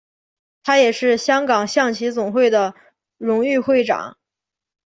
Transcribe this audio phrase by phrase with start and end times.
[0.63, 2.73] 他也是香港象棋总会的
[3.19, 4.17] 荣誉会长。